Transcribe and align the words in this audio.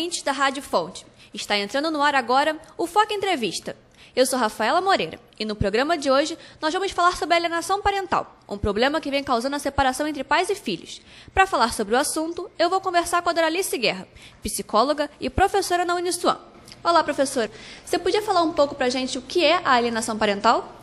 da 0.00 0.32
Rádio 0.32 0.62
Fonte. 0.62 1.04
Está 1.34 1.58
entrando 1.58 1.90
no 1.90 2.02
ar 2.02 2.14
agora 2.14 2.56
o 2.78 2.86
Foca 2.86 3.12
Entrevista. 3.12 3.76
Eu 4.16 4.24
sou 4.24 4.38
Rafaela 4.38 4.80
Moreira 4.80 5.20
e 5.38 5.44
no 5.44 5.54
programa 5.54 5.98
de 5.98 6.10
hoje 6.10 6.38
nós 6.58 6.72
vamos 6.72 6.90
falar 6.90 7.14
sobre 7.18 7.34
a 7.34 7.36
alienação 7.36 7.82
parental, 7.82 8.34
um 8.48 8.56
problema 8.56 8.98
que 8.98 9.10
vem 9.10 9.22
causando 9.22 9.56
a 9.56 9.58
separação 9.58 10.06
entre 10.06 10.24
pais 10.24 10.48
e 10.48 10.54
filhos. 10.54 11.02
Para 11.34 11.46
falar 11.46 11.74
sobre 11.74 11.94
o 11.94 11.98
assunto, 11.98 12.50
eu 12.58 12.70
vou 12.70 12.80
conversar 12.80 13.20
com 13.20 13.28
a 13.28 13.32
Doralice 13.34 13.76
Guerra, 13.76 14.08
psicóloga 14.42 15.10
e 15.20 15.28
professora 15.28 15.84
na 15.84 15.94
Uniswan. 15.94 16.38
Olá, 16.82 17.04
professora. 17.04 17.50
Você 17.84 17.98
podia 17.98 18.22
falar 18.22 18.42
um 18.42 18.54
pouco 18.54 18.74
para 18.74 18.86
a 18.86 18.90
gente 18.90 19.18
o 19.18 19.22
que 19.22 19.44
é 19.44 19.60
a 19.62 19.74
alienação 19.74 20.16
parental? 20.16 20.80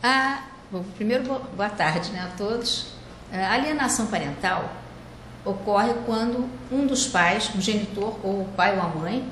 Ah, 0.00 0.44
bom, 0.70 0.84
primeiro, 0.94 1.24
boa 1.24 1.70
tarde 1.70 2.12
né, 2.12 2.20
a 2.20 2.36
todos. 2.36 2.86
A 3.32 3.52
alienação 3.52 4.06
parental 4.06 4.83
ocorre 5.44 5.92
quando 6.06 6.48
um 6.70 6.86
dos 6.86 7.06
pais, 7.06 7.50
um 7.54 7.60
genitor, 7.60 8.18
ou 8.22 8.42
o 8.42 8.48
pai 8.56 8.76
ou 8.76 8.82
a 8.82 8.88
mãe, 8.88 9.24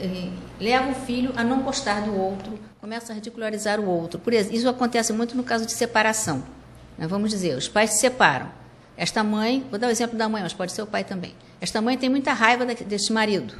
eh, 0.00 0.28
leva 0.60 0.90
o 0.90 0.94
filho 0.94 1.32
a 1.36 1.44
não 1.44 1.62
gostar 1.62 2.02
do 2.02 2.16
outro, 2.16 2.58
começa 2.80 3.12
a 3.12 3.14
ridicularizar 3.14 3.78
o 3.78 3.86
outro. 3.86 4.18
Por 4.18 4.32
isso 4.32 4.68
acontece 4.68 5.12
muito 5.12 5.36
no 5.36 5.44
caso 5.44 5.64
de 5.64 5.72
separação. 5.72 6.42
Né? 6.98 7.06
Vamos 7.06 7.30
dizer, 7.30 7.56
os 7.56 7.68
pais 7.68 7.90
se 7.90 8.00
separam. 8.00 8.48
Esta 8.96 9.22
mãe, 9.22 9.64
vou 9.70 9.78
dar 9.78 9.86
o 9.86 9.90
exemplo 9.90 10.18
da 10.18 10.28
mãe, 10.28 10.42
mas 10.42 10.52
pode 10.52 10.72
ser 10.72 10.82
o 10.82 10.86
pai 10.86 11.04
também. 11.04 11.34
Esta 11.60 11.80
mãe 11.80 11.96
tem 11.96 12.08
muita 12.08 12.32
raiva 12.32 12.64
deste 12.64 13.12
marido. 13.12 13.54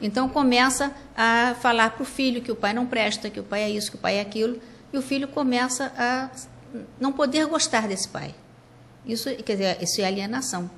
Então 0.00 0.28
começa 0.28 0.92
a 1.16 1.54
falar 1.60 1.90
para 1.90 2.02
o 2.02 2.04
filho 2.04 2.42
que 2.42 2.50
o 2.50 2.56
pai 2.56 2.72
não 2.72 2.84
presta, 2.86 3.30
que 3.30 3.38
o 3.38 3.44
pai 3.44 3.62
é 3.62 3.70
isso, 3.70 3.90
que 3.90 3.96
o 3.96 4.00
pai 4.00 4.16
é 4.16 4.20
aquilo, 4.20 4.60
e 4.92 4.98
o 4.98 5.02
filho 5.02 5.28
começa 5.28 5.92
a 5.96 6.28
não 7.00 7.12
poder 7.12 7.46
gostar 7.46 7.86
desse 7.86 8.08
pai. 8.08 8.34
Isso, 9.06 9.30
quer 9.36 9.52
dizer, 9.52 9.78
isso 9.80 10.00
é 10.00 10.04
alienação. 10.04 10.68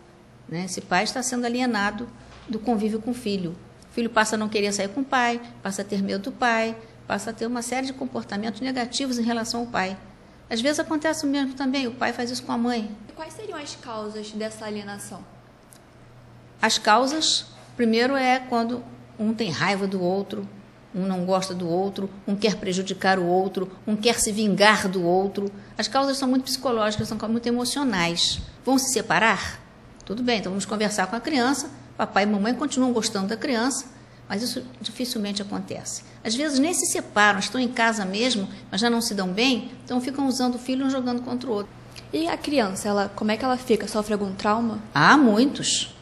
Né? 0.48 0.64
Esse 0.64 0.81
pai 0.81 1.05
está 1.05 1.23
sendo 1.23 1.45
alienado 1.45 2.09
do 2.48 2.59
convívio 2.59 3.00
com 3.00 3.11
o 3.11 3.14
filho. 3.14 3.56
O 3.91 3.95
filho 3.95 4.11
passa 4.11 4.37
a 4.37 4.39
não 4.39 4.48
querer 4.48 4.73
sair 4.73 4.89
com 4.89 5.01
o 5.01 5.05
pai, 5.05 5.41
passa 5.62 5.83
a 5.83 5.84
ter 5.84 6.03
medo 6.03 6.25
do 6.25 6.33
pai, 6.33 6.77
passa 7.06 7.31
a 7.31 7.33
ter 7.33 7.47
uma 7.47 7.62
série 7.62 7.86
de 7.86 7.92
comportamentos 7.92 8.61
negativos 8.61 9.19
em 9.19 9.23
relação 9.23 9.61
ao 9.61 9.67
pai. 9.67 9.97
Às 10.48 10.61
vezes 10.61 10.81
acontece 10.81 11.25
o 11.25 11.28
mesmo 11.28 11.55
também, 11.55 11.86
o 11.86 11.92
pai 11.92 12.12
faz 12.12 12.31
isso 12.31 12.42
com 12.42 12.53
a 12.53 12.59
mãe. 12.59 12.95
Quais 13.14 13.33
seriam 13.33 13.59
as 13.59 13.77
causas 13.77 14.31
dessa 14.33 14.67
alienação? 14.67 15.25
As 16.61 16.79
causas, 16.79 17.47
primeiro 17.77 18.17
é 18.17 18.41
quando 18.41 18.83
um 19.19 19.33
tem 19.33 19.51
raiva 19.51 19.86
do 19.86 20.03
outro, 20.03 20.48
um 20.95 21.06
não 21.06 21.25
gosta 21.25 21.55
do 21.55 21.69
outro, 21.69 22.08
um 22.27 22.36
quer 22.36 22.56
prejudicar 22.56 23.19
o 23.19 23.27
outro, 23.27 23.70
um 23.86 23.97
quer 23.97 24.20
se 24.20 24.31
vingar 24.31 24.89
do 24.89 25.03
outro. 25.03 25.51
As 25.77 25.89
causas 25.89 26.17
são 26.17 26.29
muito 26.29 26.45
psicológicas, 26.45 27.08
são 27.08 27.19
muito 27.29 27.47
emocionais. 27.47 28.41
Vão 28.64 28.79
se 28.79 28.92
separar? 28.92 29.61
Tudo 30.05 30.22
bem, 30.22 30.38
então 30.38 30.52
vamos 30.52 30.66
conversar 30.66 31.06
com 31.06 31.16
a 31.16 31.20
criança. 31.20 31.70
Papai 31.97 32.24
e 32.24 32.27
mamãe 32.27 32.55
continuam 32.55 32.92
gostando 32.92 33.28
da 33.28 33.36
criança, 33.36 33.86
mas 34.28 34.42
isso 34.42 34.62
dificilmente 34.80 35.41
acontece. 35.41 36.02
Às 36.22 36.34
vezes 36.34 36.58
nem 36.58 36.74
se 36.74 36.86
separam, 36.86 37.38
estão 37.38 37.61
em 37.61 37.69
casa 37.69 38.05
mesmo, 38.05 38.48
mas 38.70 38.80
já 38.80 38.91
não 38.91 39.00
se 39.00 39.14
dão 39.14 39.28
bem, 39.28 39.70
então 39.84 40.00
ficam 40.00 40.27
usando 40.27 40.56
o 40.56 40.58
filho 40.58 40.84
um 40.84 40.91
jogando 40.91 41.22
contra 41.22 41.48
o 41.48 41.52
outro. 41.52 41.72
E 42.12 42.28
a 42.28 42.36
criança, 42.36 42.88
ela, 42.88 43.12
como 43.14 43.30
é 43.30 43.36
que 43.36 43.44
ela 43.44 43.56
fica? 43.56 43.88
Sofre 43.88 44.12
algum 44.12 44.33
trauma? 44.34 44.80
Há 44.94 45.16
muitos. 45.16 45.94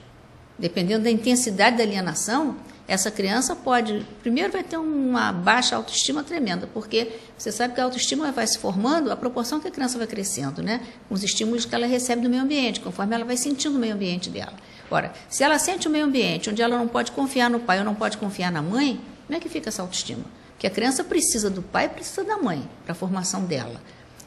Dependendo 0.59 1.05
da 1.05 1.11
intensidade 1.11 1.77
da 1.77 1.83
alienação, 1.83 2.57
essa 2.93 3.11
criança 3.11 3.57
pode, 3.57 4.07
primeiro 4.21 4.53
vai 4.53 4.63
ter 4.63 4.77
uma 4.77 5.33
baixa 5.33 5.75
autoestima 5.75 6.23
tremenda, 6.23 6.69
porque 6.75 7.19
você 7.39 7.51
sabe 7.51 7.73
que 7.73 7.81
a 7.81 7.85
autoestima 7.85 8.31
vai 8.31 8.47
se 8.47 8.59
formando 8.59 9.11
à 9.11 9.17
proporção 9.17 9.59
que 9.59 9.67
a 9.67 9.71
criança 9.71 9.97
vai 9.97 10.07
crescendo, 10.07 10.63
né? 10.63 10.83
Com 11.09 11.15
os 11.15 11.25
estímulos 11.25 11.65
que 11.65 11.75
ela 11.75 11.87
recebe 11.87 12.21
do 12.21 12.29
meio 12.29 12.43
ambiente, 12.43 12.81
conforme 12.81 13.15
ela 13.15 13.25
vai 13.25 13.39
sentindo 13.39 13.77
o 13.77 13.79
meio 13.79 13.95
ambiente 13.95 14.29
dela. 14.29 14.53
Ora, 14.91 15.11
se 15.27 15.43
ela 15.43 15.59
sente 15.59 15.89
o 15.89 15.91
meio 15.91 16.05
ambiente 16.05 16.51
onde 16.51 16.61
ela 16.61 16.77
não 16.77 16.87
pode 16.87 17.13
confiar 17.13 17.49
no 17.49 17.61
pai 17.61 17.79
ou 17.79 17.85
não 17.85 17.95
pode 17.95 18.19
confiar 18.19 18.53
na 18.53 18.61
mãe, 18.61 19.01
como 19.27 19.39
é 19.39 19.41
que 19.41 19.49
fica 19.49 19.71
essa 19.71 19.81
autoestima? 19.81 20.25
Porque 20.51 20.67
a 20.67 20.71
criança 20.71 21.03
precisa 21.03 21.49
do 21.49 21.63
pai 21.63 21.89
precisa 21.89 22.23
da 22.23 22.37
mãe 22.37 22.69
para 22.85 22.93
a 22.93 22.95
formação 22.95 23.47
dela. 23.47 23.81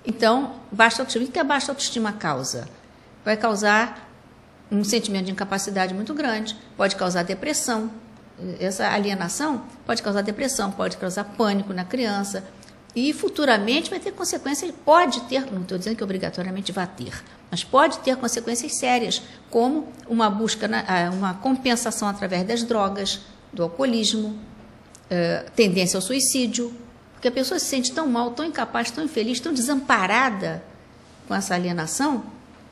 Então, 0.04 0.56
baixa 0.72 1.04
autoestima. 1.04 1.26
O 1.26 1.32
que 1.32 1.38
a 1.38 1.44
baixa 1.44 1.72
autoestima 1.72 2.12
causa? 2.14 2.68
Vai 3.24 3.38
causar 3.38 4.12
um 4.72 4.84
sentimento 4.84 5.26
de 5.26 5.32
incapacidade 5.34 5.94
muito 5.94 6.16
grande, 6.16 6.58
pode 6.76 6.96
causar 6.96 7.22
depressão, 7.22 7.92
essa 8.60 8.90
alienação 8.90 9.64
pode 9.86 10.02
causar 10.02 10.22
depressão, 10.22 10.72
pode 10.72 10.98
causar 10.98 11.24
pânico 11.24 11.74
na 11.74 11.86
criança 11.86 12.44
e 12.96 13.12
futuramente 13.12 13.90
vai 13.90 14.00
ter 14.00 14.12
consequências, 14.12 14.74
pode 14.84 15.22
ter, 15.22 15.52
não 15.52 15.62
estou 15.62 15.78
dizendo 15.78 15.98
que 15.98 16.04
obrigatoriamente 16.04 16.72
vai 16.72 16.88
ter, 16.88 17.14
mas 17.52 17.64
pode 17.64 18.00
ter 18.00 18.16
consequências 18.16 18.76
sérias, 18.76 19.22
como 19.50 19.90
uma 20.08 20.30
busca, 20.30 20.70
ah, 20.88 21.10
uma 21.12 21.34
compensação 21.34 22.08
através 22.08 22.48
das 22.48 22.64
drogas, 22.64 23.22
do 23.52 23.64
alcoolismo, 23.64 24.38
eh, 25.10 25.46
tendência 25.56 25.98
ao 25.98 26.02
suicídio, 26.02 26.74
porque 27.14 27.28
a 27.28 27.32
pessoa 27.32 27.60
se 27.60 27.66
sente 27.66 27.92
tão 27.92 28.08
mal, 28.08 28.32
tão 28.32 28.46
incapaz, 28.46 28.92
tão 28.92 29.04
infeliz, 29.04 29.40
tão 29.40 29.54
desamparada 29.54 30.64
com 31.28 31.36
essa 31.36 31.54
alienação, 31.54 32.24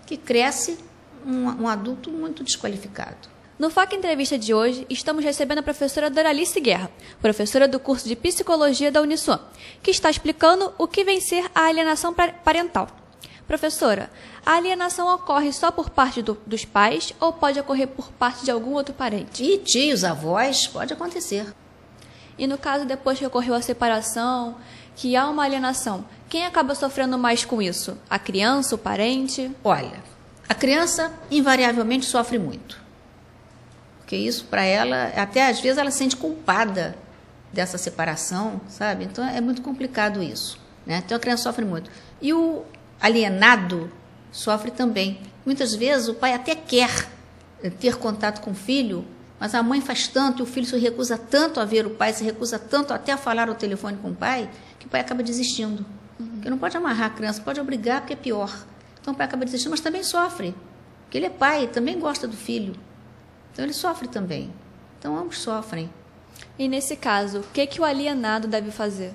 que 0.05 0.15
cresce 0.15 0.77
um, 1.25 1.63
um 1.63 1.67
adulto 1.67 2.09
muito 2.09 2.43
desqualificado. 2.43 3.32
No 3.59 3.69
FAC 3.69 3.95
Entrevista 3.95 4.35
de 4.35 4.51
hoje, 4.51 4.83
estamos 4.89 5.23
recebendo 5.23 5.59
a 5.59 5.63
professora 5.63 6.09
Doralice 6.09 6.59
Guerra, 6.59 6.89
professora 7.21 7.67
do 7.67 7.79
curso 7.79 8.07
de 8.07 8.15
Psicologia 8.15 8.91
da 8.91 8.99
Uniswan, 8.99 9.39
que 9.83 9.91
está 9.91 10.09
explicando 10.09 10.73
o 10.75 10.87
que 10.87 11.03
vem 11.03 11.21
ser 11.21 11.45
a 11.53 11.67
alienação 11.67 12.15
parental. 12.43 12.87
Professora, 13.45 14.09
a 14.43 14.55
alienação 14.55 15.13
ocorre 15.13 15.53
só 15.53 15.69
por 15.69 15.91
parte 15.91 16.23
do, 16.23 16.35
dos 16.47 16.65
pais 16.65 17.13
ou 17.19 17.31
pode 17.31 17.59
ocorrer 17.59 17.89
por 17.89 18.11
parte 18.13 18.43
de 18.43 18.49
algum 18.49 18.73
outro 18.73 18.95
parente? 18.95 19.43
E 19.43 19.59
tios, 19.59 20.03
avós, 20.03 20.65
pode 20.65 20.91
acontecer. 20.91 21.53
E 22.39 22.47
no 22.47 22.57
caso 22.57 22.85
depois 22.85 23.19
que 23.19 23.25
ocorreu 23.25 23.53
a 23.53 23.61
separação, 23.61 24.57
que 24.95 25.15
há 25.15 25.29
uma 25.29 25.43
alienação, 25.43 26.03
quem 26.27 26.43
acaba 26.43 26.73
sofrendo 26.73 27.19
mais 27.19 27.45
com 27.45 27.61
isso? 27.61 27.95
A 28.09 28.17
criança, 28.17 28.73
o 28.73 28.79
parente? 28.79 29.51
Olha, 29.63 30.03
a 30.49 30.55
criança 30.55 31.13
invariavelmente 31.29 32.07
sofre 32.07 32.39
muito 32.39 32.82
porque 34.03 34.17
isso 34.17 34.45
para 34.45 34.63
ela, 34.63 35.05
até 35.15 35.49
às 35.49 35.61
vezes 35.61 35.77
ela 35.77 35.89
se 35.89 35.99
sente 35.99 36.17
culpada 36.17 36.95
dessa 37.53 37.77
separação, 37.77 38.59
sabe? 38.67 39.05
Então 39.05 39.25
é 39.25 39.39
muito 39.39 39.61
complicado 39.61 40.21
isso, 40.21 40.59
né? 40.85 41.01
Então 41.05 41.15
a 41.15 41.19
criança 41.19 41.43
sofre 41.43 41.63
muito. 41.63 41.89
E 42.21 42.33
o 42.33 42.63
alienado 42.99 43.89
sofre 44.29 44.71
também. 44.71 45.21
Muitas 45.45 45.73
vezes 45.73 46.09
o 46.09 46.13
pai 46.13 46.33
até 46.33 46.53
quer 46.53 47.07
ter 47.79 47.95
contato 47.95 48.41
com 48.41 48.51
o 48.51 48.55
filho, 48.55 49.05
mas 49.39 49.55
a 49.55 49.63
mãe 49.63 49.79
faz 49.79 50.05
tanto 50.07 50.41
e 50.41 50.43
o 50.43 50.45
filho 50.45 50.65
se 50.65 50.77
recusa 50.77 51.17
tanto 51.17 51.61
a 51.61 51.65
ver 51.65 51.87
o 51.87 51.91
pai, 51.91 52.11
se 52.11 52.25
recusa 52.25 52.59
tanto 52.59 52.93
até 52.93 53.13
a 53.13 53.17
falar 53.17 53.47
ao 53.47 53.55
telefone 53.55 53.97
com 53.97 54.09
o 54.09 54.15
pai, 54.15 54.49
que 54.77 54.85
o 54.85 54.89
pai 54.89 54.99
acaba 54.99 55.23
desistindo. 55.23 55.85
Uhum. 56.19 56.27
Porque 56.27 56.49
não 56.49 56.57
pode 56.57 56.75
amarrar 56.75 57.07
a 57.07 57.09
criança, 57.09 57.41
pode 57.41 57.59
obrigar, 57.59 58.01
porque 58.01 58.13
é 58.13 58.17
pior. 58.17 58.53
Então 58.99 59.13
o 59.13 59.17
pai 59.17 59.27
acaba 59.27 59.45
desistindo, 59.45 59.71
mas 59.71 59.79
também 59.79 60.03
sofre. 60.03 60.53
Porque 61.05 61.17
ele 61.17 61.27
é 61.27 61.29
pai, 61.29 61.67
também 61.67 61.97
gosta 61.97 62.27
do 62.27 62.35
filho. 62.35 62.75
Então 63.53 63.63
ele 63.63 63.73
sofre 63.73 64.07
também. 64.07 64.51
Então 64.99 65.17
ambos 65.17 65.37
sofrem. 65.37 65.89
E 66.57 66.67
nesse 66.67 66.95
caso, 66.95 67.39
o 67.39 67.43
que, 67.43 67.65
que 67.67 67.79
o 67.79 67.85
alienado 67.85 68.47
deve 68.47 68.71
fazer? 68.71 69.13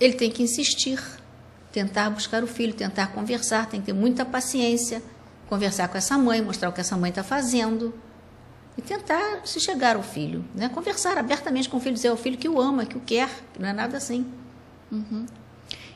Ele 0.00 0.14
tem 0.14 0.30
que 0.30 0.42
insistir, 0.42 1.00
tentar 1.72 2.10
buscar 2.10 2.42
o 2.42 2.46
filho, 2.46 2.72
tentar 2.72 3.08
conversar, 3.08 3.66
tem 3.66 3.80
que 3.80 3.86
ter 3.86 3.92
muita 3.92 4.24
paciência, 4.24 5.02
conversar 5.48 5.88
com 5.88 5.98
essa 5.98 6.16
mãe, 6.16 6.40
mostrar 6.40 6.68
o 6.68 6.72
que 6.72 6.80
essa 6.80 6.96
mãe 6.96 7.10
está 7.10 7.22
fazendo 7.22 7.94
e 8.76 8.82
tentar 8.82 9.42
se 9.44 9.60
chegar 9.60 9.96
ao 9.96 10.02
filho, 10.02 10.44
né? 10.54 10.68
Conversar 10.68 11.16
abertamente 11.16 11.68
com 11.68 11.76
o 11.76 11.80
filho, 11.80 11.94
dizer 11.94 12.08
ao 12.08 12.16
filho 12.16 12.36
que 12.36 12.48
o 12.48 12.60
ama, 12.60 12.86
que 12.86 12.96
o 12.96 13.00
quer, 13.00 13.28
que 13.52 13.60
não 13.60 13.68
é 13.68 13.72
nada 13.72 13.96
assim. 13.96 14.26
Uhum. 14.90 15.26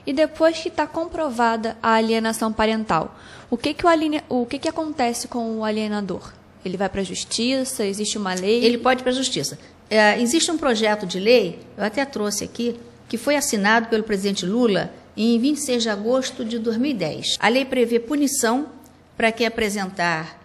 E 0.06 0.12
depois 0.12 0.58
que 0.58 0.68
está 0.68 0.86
comprovada 0.86 1.76
a 1.82 1.94
alienação 1.94 2.52
parental, 2.52 3.16
o 3.50 3.56
que 3.56 3.74
que, 3.74 3.84
o, 3.84 3.88
aline... 3.88 4.22
o 4.28 4.46
que 4.46 4.58
que 4.58 4.68
acontece 4.68 5.28
com 5.28 5.58
o 5.58 5.64
alienador? 5.64 6.32
Ele 6.64 6.76
vai 6.76 6.88
para 6.88 7.00
a 7.00 7.04
justiça? 7.04 7.84
Existe 7.84 8.18
uma 8.18 8.34
lei? 8.34 8.64
Ele 8.64 8.78
pode 8.78 9.00
ir 9.00 9.04
para 9.04 9.12
a 9.12 9.14
justiça. 9.14 9.58
É, 9.90 10.20
existe 10.20 10.50
um 10.50 10.58
projeto 10.58 11.06
de 11.06 11.18
lei, 11.18 11.60
eu 11.76 11.84
até 11.84 12.04
trouxe 12.04 12.44
aqui, 12.44 12.78
que 13.08 13.16
foi 13.16 13.36
assinado 13.36 13.88
pelo 13.88 14.04
presidente 14.04 14.44
Lula 14.44 14.92
em 15.16 15.38
26 15.38 15.82
de 15.82 15.88
agosto 15.88 16.44
de 16.44 16.58
2010. 16.58 17.36
A 17.40 17.48
lei 17.48 17.64
prevê 17.64 17.98
punição 17.98 18.68
para 19.16 19.32
quem 19.32 19.46
apresentar 19.46 20.38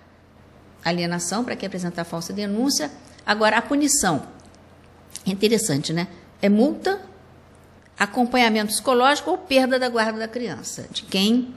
alienação, 0.83 1.43
para 1.43 1.55
quem 1.55 1.67
apresentar 1.67 2.03
falsa 2.03 2.33
denúncia. 2.33 2.89
Agora, 3.25 3.57
a 3.57 3.61
punição, 3.61 4.23
é 5.25 5.31
interessante, 5.31 5.93
né? 5.93 6.07
É 6.41 6.49
multa, 6.49 7.01
acompanhamento 7.97 8.67
psicológico 8.67 9.31
ou 9.31 9.37
perda 9.37 9.77
da 9.77 9.87
guarda 9.89 10.19
da 10.19 10.27
criança, 10.27 10.87
de 10.89 11.03
quem 11.03 11.53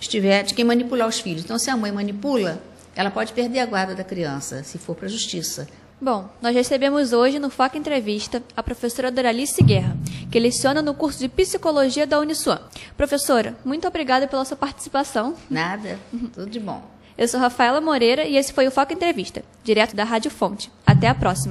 estiver, 0.00 0.42
de 0.42 0.54
quem 0.54 0.64
manipular 0.64 1.08
os 1.08 1.18
filhos. 1.18 1.44
Então, 1.44 1.58
se 1.58 1.70
a 1.70 1.76
mãe 1.76 1.90
manipula, 1.90 2.62
ela 2.98 3.12
pode 3.12 3.32
perder 3.32 3.60
a 3.60 3.66
guarda 3.66 3.94
da 3.94 4.02
criança, 4.02 4.64
se 4.64 4.76
for 4.76 4.96
para 4.96 5.06
a 5.06 5.08
justiça. 5.08 5.68
Bom, 6.00 6.28
nós 6.42 6.52
recebemos 6.52 7.12
hoje 7.12 7.38
no 7.38 7.48
FAC 7.48 7.78
Entrevista 7.78 8.42
a 8.56 8.60
professora 8.60 9.08
Doralice 9.08 9.62
Guerra, 9.62 9.96
que 10.32 10.40
leciona 10.40 10.82
no 10.82 10.92
curso 10.92 11.20
de 11.20 11.28
Psicologia 11.28 12.08
da 12.08 12.18
Uniswan. 12.18 12.58
Professora, 12.96 13.56
muito 13.64 13.86
obrigada 13.86 14.26
pela 14.26 14.44
sua 14.44 14.56
participação. 14.56 15.36
Nada, 15.48 15.96
tudo 16.34 16.50
de 16.50 16.58
bom. 16.58 16.82
Eu 17.16 17.28
sou 17.28 17.38
Rafaela 17.38 17.80
Moreira 17.80 18.24
e 18.24 18.36
esse 18.36 18.52
foi 18.52 18.66
o 18.66 18.70
FAC 18.70 18.94
Entrevista, 18.94 19.44
direto 19.62 19.94
da 19.94 20.02
Rádio 20.02 20.32
Fonte. 20.32 20.68
Até 20.84 21.06
a 21.06 21.14
próxima. 21.14 21.46